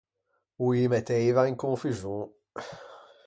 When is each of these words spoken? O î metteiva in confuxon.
O 0.63 0.65
î 0.83 0.85
metteiva 0.93 1.43
in 1.49 1.57
confuxon. 1.63 2.23